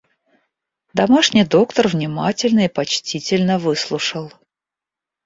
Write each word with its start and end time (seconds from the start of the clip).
Домашний 0.95 1.45
доктор 1.45 1.87
внимательно 1.87 2.61
и 2.65 2.67
почтительно 2.67 3.59
выслушал. 3.59 4.33